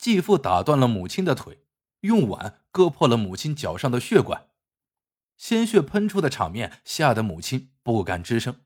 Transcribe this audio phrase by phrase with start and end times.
[0.00, 1.66] 继父打断了母亲的腿，
[2.00, 4.48] 用碗割破了母亲脚上的血管，
[5.36, 8.62] 鲜血喷出的场面吓得母亲不敢吱声。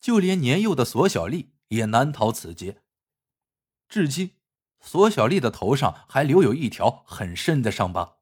[0.00, 2.80] 就连年幼的索小丽也难逃此劫。
[3.88, 4.36] 至今，
[4.80, 8.18] 索小丽的头上还留有一条很深的伤疤。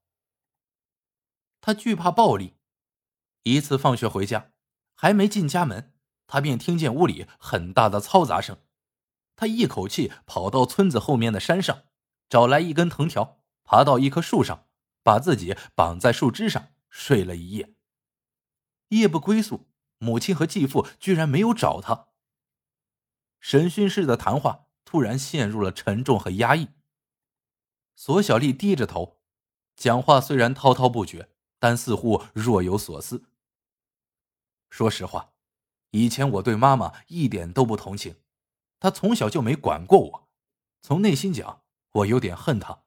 [1.61, 2.55] 她惧怕暴力，
[3.43, 4.53] 一次放学回家，
[4.95, 5.93] 还没进家门，
[6.27, 8.57] 她便听见屋里很大的嘈杂声。
[9.37, 11.85] 他一口气跑到村子后面的山上，
[12.29, 14.67] 找来一根藤条，爬到一棵树上，
[15.03, 17.75] 把自己绑在树枝上睡了一夜。
[18.89, 19.69] 夜不归宿。
[19.99, 22.09] 母亲和继父居然没有找他。
[23.41, 26.69] 审讯室的谈话突然陷入了沉重和压抑。
[27.95, 29.23] 索小丽低着头，
[29.75, 33.25] 讲话虽然滔滔不绝，但似乎若有所思。
[34.69, 35.33] 说实话，
[35.93, 38.17] 以前我对妈妈一点都不同情，
[38.79, 40.29] 她从小就没管过我。
[40.83, 41.63] 从内心讲，
[41.93, 42.83] 我有点恨她。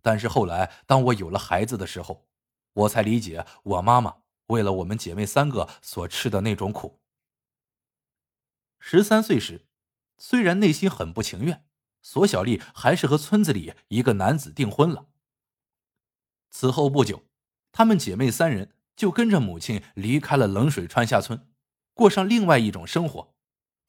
[0.00, 2.26] 但是后来，当我有了孩子的时候，
[2.72, 4.22] 我才理解我妈妈。
[4.48, 7.00] 为了我们姐妹三个所吃的那种苦。
[8.78, 9.66] 十三岁时，
[10.18, 11.64] 虽然内心很不情愿，
[12.02, 15.06] 索小丽还是和村子里一个男子订婚了。
[16.50, 17.24] 此后不久，
[17.70, 21.48] 她们姐妹三人就跟着母亲离开了冷水川下村，
[21.94, 23.34] 过上另外一种生活，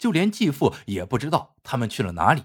[0.03, 2.43] 就连继父也不知道他们去了哪里。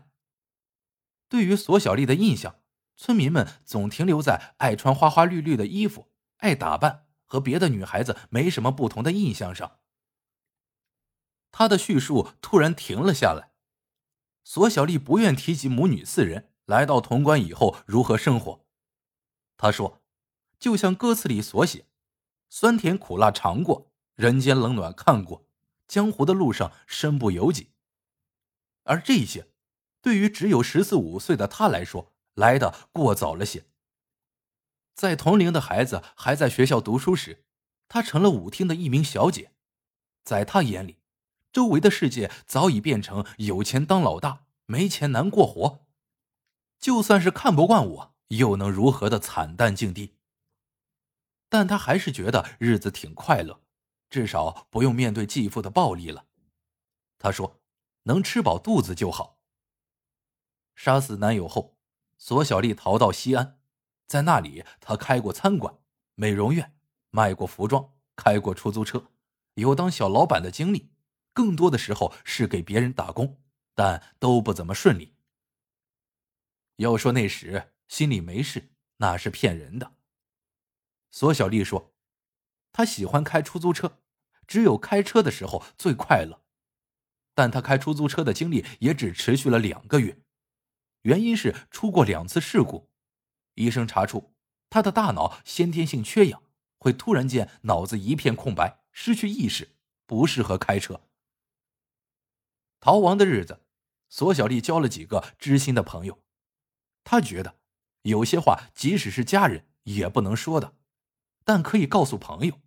[1.29, 2.61] 对于索小丽的印象，
[2.97, 7.07] 村民们总停留在爱穿花花绿绿的衣服，爱打扮。
[7.25, 9.81] 和别的女孩子没什么不同的印象上，
[11.51, 13.51] 他的叙述突然停了下来。
[14.45, 18.65] 索小丽不愿提及母女四人来到潼关以后如何生活。
[19.57, 20.01] 他说
[20.61, 21.89] ：“就像歌词里所写，
[22.49, 25.48] 酸甜苦辣尝过，人间冷暖看过，
[25.89, 27.73] 江湖的路上身不由己。”
[28.85, 29.49] 而这些，
[30.01, 33.67] 对于只有十四五岁的他来说，来的过早了些。
[34.95, 37.45] 在同龄的孩子还在学校读书时，
[37.89, 39.53] 她成了舞厅的一名小姐。
[40.25, 40.99] 在她眼里，
[41.53, 45.87] 周围的世界早已变成有钱当老大，没钱难过活。
[46.79, 50.17] 就算是看不惯我，又能如何的惨淡境地？
[51.49, 53.61] 但她还是觉得日子挺快乐，
[54.11, 56.27] 至少不用面对继父的暴力了。
[57.19, 57.61] 她说
[58.05, 59.41] ：“能吃饱肚子就好。”
[60.75, 61.77] 杀死男友后，
[62.17, 63.61] 索小丽逃到西安。
[64.07, 65.79] 在那里，她开过餐馆、
[66.15, 66.77] 美容院，
[67.11, 69.11] 卖过服装，开过出租车，
[69.55, 70.91] 有当小老板的经历。
[71.35, 73.41] 更多的时候是给别人打工，
[73.75, 75.15] 但都不怎么顺利。
[76.77, 79.95] 要说那时心里没事，那是骗人的。
[81.11, 81.95] 索小丽说，
[82.79, 83.99] 他喜欢开出租车，
[84.47, 86.45] 只有开车的时候最快乐。
[87.35, 90.23] 但他开出租车的经历也只持续了两个月，
[91.03, 92.89] 原因是出过两次事故。
[93.55, 94.33] 医生查出，
[94.71, 96.41] 他的大脑先天性缺氧，
[96.79, 99.75] 会突然间脑子一片空白，失去意识，
[100.07, 101.01] 不适合开车。
[102.79, 103.61] 逃亡的日子，
[104.09, 106.23] 索小丽交了几个知心的朋友。
[107.03, 107.59] 她觉得，
[108.03, 110.77] 有些话即使是家人也不能说的，
[111.43, 112.61] 但可以告诉朋友。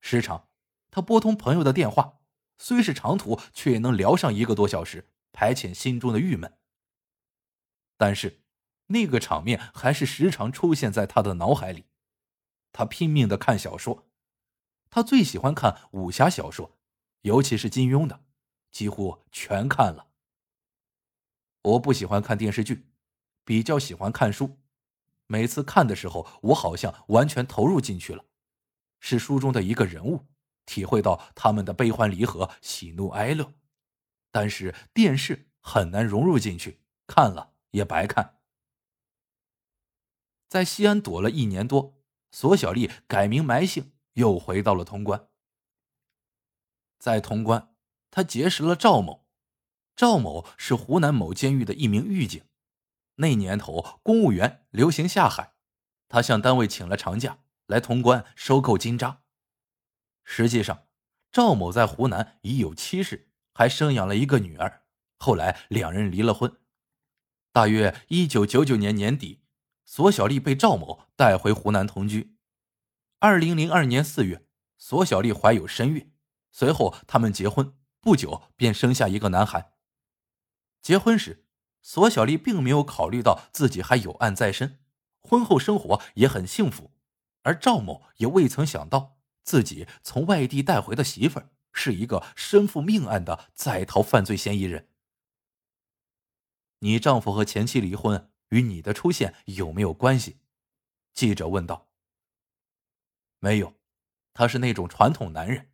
[0.00, 0.48] 时常，
[0.90, 2.20] 他拨通朋友的电话，
[2.58, 6.58] 虽是长途，却也能聊上一个多小时，排遣心中的郁闷。
[7.96, 8.40] 但是。
[8.90, 11.84] 那个场面还是时常出现在他的脑海里。
[12.72, 14.08] 他拼命的看小说，
[14.88, 16.78] 他最喜欢看武侠小说，
[17.20, 18.24] 尤其是金庸的，
[18.70, 20.06] 几乎全看了。
[21.60, 22.86] 我不喜欢看电视剧，
[23.44, 24.56] 比较喜欢看书。
[25.26, 28.24] 每次看的时候，我好像完全投入进去了，
[29.00, 30.26] 是书中的一个人物，
[30.66, 33.52] 体会到他们的悲欢离合、喜怒哀乐。
[34.30, 38.38] 但是电视很难融入进去，看了也白看。
[40.48, 41.98] 在西安躲了一年多，
[42.30, 45.28] 索小丽改名埋姓，又回到了潼关。
[46.98, 47.74] 在潼关，
[48.10, 49.26] 她结识了赵某。
[49.94, 52.44] 赵某是湖南某监狱的一名狱警。
[53.16, 55.54] 那年头，公务员流行下海，
[56.08, 59.22] 他向单位请了长假，来潼关收购金渣。
[60.24, 60.88] 实际上，
[61.30, 64.82] 赵某在湖南已有妻室，还生养了一个女儿。
[65.16, 66.58] 后来，两人离了婚。
[67.52, 69.44] 大约一九九九年年底。
[69.90, 72.36] 索小丽被赵某带回湖南同居。
[73.20, 74.44] 二零零二年四月，
[74.76, 76.12] 索小丽怀有身孕，
[76.52, 79.72] 随后他们结婚，不久便生下一个男孩。
[80.82, 81.46] 结婚时，
[81.80, 84.78] 索小丽并没有考虑到自己还有案在身，
[85.20, 86.92] 婚后生活也很幸福，
[87.48, 94.90] 而赵某也未曾想到自己从外地带回的媳妇儿是一个身负命案的在逃犯罪嫌疑人。
[96.80, 100.40] 你丈夫和前妻离婚与你的出现有没有关系？
[101.14, 101.88] 记者问道。
[103.38, 103.74] 没有，
[104.34, 105.72] 他是那种传统男人。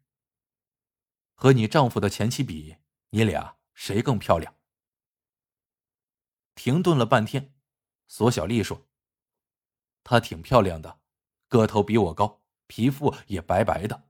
[1.34, 2.76] 和你丈夫的前妻比，
[3.10, 4.54] 你俩谁更漂亮？
[6.54, 7.52] 停顿了半天，
[8.06, 8.86] 索小丽说
[10.04, 11.00] ：“她挺漂亮的，
[11.58, 14.08] 个头比我高，皮肤也白白的。”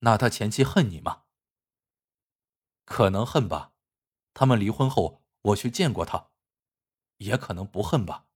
[0.00, 1.22] 那他前妻恨你吗？
[2.84, 3.72] 可能恨吧。
[4.34, 6.30] 他们离婚后，我去见过他，
[7.18, 8.26] 也可能不恨吧。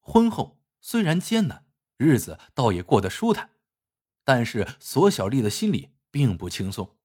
[0.00, 1.66] 婚后虽然艰难，
[1.96, 3.50] 日子倒也过得舒坦，
[4.24, 6.98] 但是索小丽的心里并不轻松。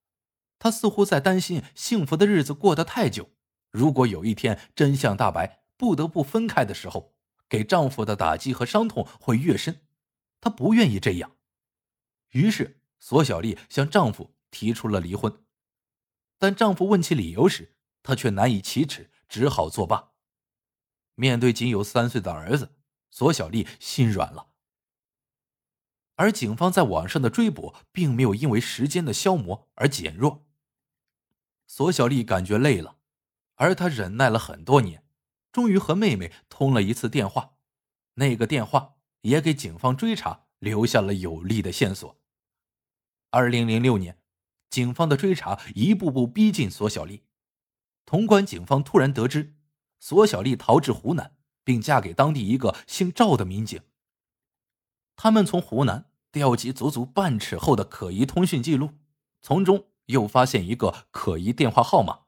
[0.58, 3.30] 她似乎在担心幸福的日子过得太久，
[3.70, 7.13] 如果有一天真相大白，不得不分开的时候，
[7.48, 9.82] 给丈夫的打击和伤痛会越深。
[10.40, 11.36] 她不愿意这样，
[12.30, 12.80] 于是。
[13.00, 15.44] 索小丽向丈夫提出了离婚，
[16.38, 20.12] 但丈夫问起理由时，她却难以启齿，只好作罢。
[21.14, 22.76] 面对仅有三岁的儿子，
[23.10, 24.46] 索小丽心软了。
[26.14, 30.46] 而警方在网上的追捕并没有因为时间的消磨而减弱。
[31.66, 32.96] 索小丽感觉累了，
[33.56, 35.03] 而她忍耐了很多年，
[35.54, 37.52] 终于和妹妹通了一次电话，
[38.14, 42.18] 那个电话也给警方追查留下了有力的线索。
[43.30, 44.18] 二零零六年，
[44.68, 47.22] 警方的追查一步步逼近索小丽。
[48.04, 49.54] 潼关警方突然得知，
[50.00, 53.80] 索小丽逃至湖南，并嫁给当地一个姓赵的民警。
[55.14, 58.90] 他们从湖南调集足足半尺厚的可疑通讯记录，
[59.40, 62.23] 从中又发现一个可疑电话号码。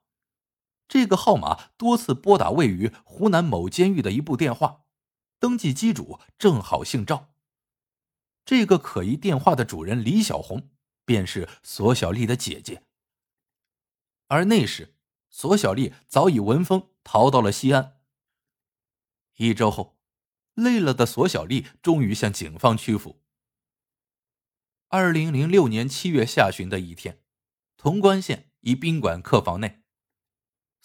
[0.89, 4.85] 这个号码多次拨打位于湖南某监狱的一部电话，
[5.39, 7.35] 登记机主正好姓赵。
[8.45, 10.71] 这个可疑电话的主人李小红。
[11.07, 12.83] 便是索小丽的姐姐。
[14.27, 14.97] 而那时，
[15.31, 18.01] 索小丽早已闻风逃到了西安。
[19.37, 19.97] 一周后，
[20.55, 23.23] 累了的索小丽终于向警方屈服。
[24.89, 27.23] 二零零六年七月下旬的一天，
[27.77, 29.85] 潼关县一宾馆客房内，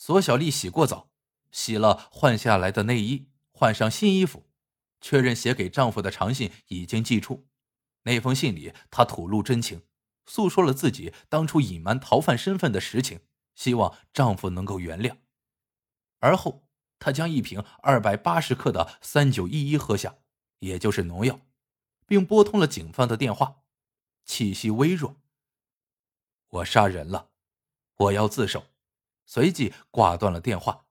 [0.02, 1.12] 索小丽洗过澡，
[1.52, 4.50] 洗了换下来的内衣，换上新衣服，
[5.00, 7.48] 确认写给丈夫的长信已经寄出。
[8.02, 9.84] 那封信里，她吐露真情。
[10.26, 13.20] 诉说了自己当初隐瞒逃犯身份的实情，
[13.54, 15.18] 希望丈夫能够原谅。
[16.18, 16.68] 而后，
[16.98, 20.16] 她将一瓶二百八十克的三九一一喝下，
[20.58, 21.42] 也就是农药，
[22.08, 23.58] 并拨通了警方的电话，
[24.26, 25.22] 气息微弱。
[26.48, 27.30] 我杀人了，
[27.98, 28.71] 我要自首。
[29.26, 30.86] 随即挂断了电话。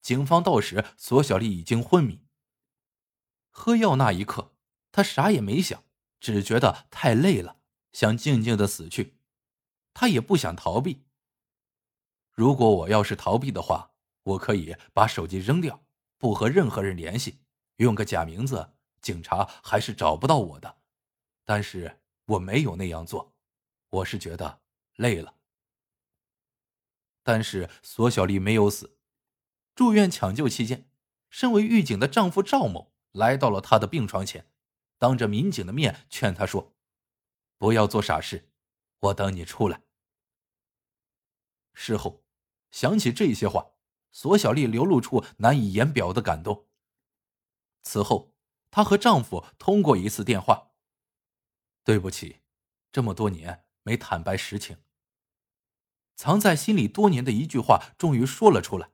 [0.00, 2.26] 警方到时，索小丽已经昏迷。
[3.50, 4.54] 喝药那一刻，
[4.92, 5.84] 她啥也没想，
[6.20, 7.56] 只觉得太累了。
[7.92, 9.16] 想静静的死去，
[9.94, 11.06] 他也不想逃避。
[12.30, 13.92] 如果我要是逃避的话，
[14.22, 15.82] 我可以把手机扔掉，
[16.18, 17.40] 不和任何人联系，
[17.76, 20.76] 用个假名字，警察还是找不到我的。
[21.46, 23.32] 但是我没有那样做，
[23.88, 24.60] 我是觉得
[24.96, 25.35] 累了。
[27.26, 28.96] 但是索小丽没有死，
[29.74, 30.88] 住院抢救期间，
[31.28, 34.48] 身为狱警的丈夫赵某来到了她的病床前，
[34.96, 36.76] 当着民警的面劝她说。
[37.58, 38.52] 不要做傻事，
[39.00, 39.82] 我等你出来。
[41.74, 42.22] 事后
[42.70, 43.72] 想起这些话，
[44.12, 46.68] 索小丽流露出难以言表的感动。
[47.82, 48.36] 此后，
[48.70, 50.70] 她和丈夫通过一次电话。
[51.82, 52.42] 对不起，
[52.92, 54.76] 这么多年没坦白实情。
[56.16, 58.90] 藏在心里多年的一句话终于说了出来，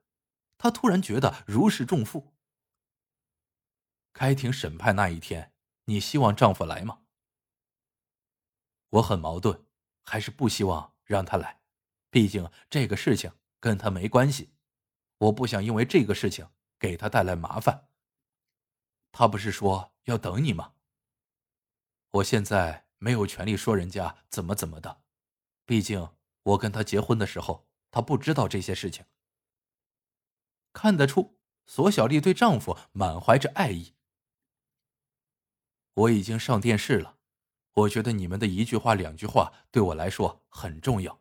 [0.59, 2.35] 她突然觉得如释重负。
[4.12, 5.52] 开庭审判那一天，
[5.85, 7.00] 你希望丈夫来吗？
[8.91, 9.64] 我很矛盾，
[10.02, 11.62] 还是不希望让他来，
[12.11, 14.52] 毕竟这个事情跟他没关系，
[15.17, 16.47] 我不想因为这个事情
[16.79, 17.88] 给他带来麻烦。
[19.11, 20.75] 他不是说要等你吗？
[22.11, 25.02] 我现在没有权利说人家怎么怎么的，
[25.64, 26.11] 毕竟
[26.42, 29.04] 我跟他结婚的时候，他不知道这些事情。
[30.72, 33.94] 看得出，索小丽对丈夫满怀着爱意。
[35.94, 37.18] 我已经上电视了。
[37.75, 41.20] 我觉得你们的一句话、两句话对我来说很重要。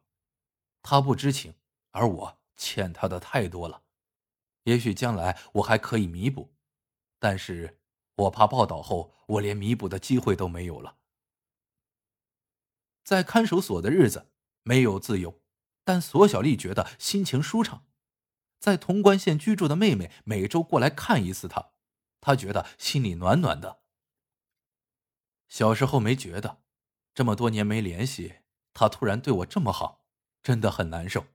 [0.81, 1.55] 他不知情，
[1.91, 3.83] 而我欠他的太多了。
[4.63, 6.53] 也许将来我还可以弥补，
[7.19, 7.79] 但是
[8.15, 10.97] 我怕报道后我连弥补的机会都没有了。
[13.03, 14.29] 在看守所的日子
[14.63, 15.41] 没有自由，
[15.83, 17.85] 但索小丽觉得心情舒畅。
[18.59, 21.71] 在潼关县居住的妹妹每周过来看一次她，
[22.19, 23.79] 她觉得心里暖暖的。
[25.47, 26.61] 小时候没觉得，
[27.13, 28.35] 这么多年没联系，
[28.73, 30.05] 他突然对我这么好，
[30.41, 31.25] 真的很难受。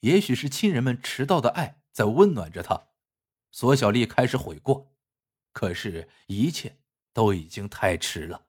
[0.00, 2.88] 也许是亲人们迟到的爱在温暖着他，
[3.52, 4.96] 索小丽开始悔过，
[5.52, 6.78] 可是，一切
[7.12, 8.46] 都已经太迟了。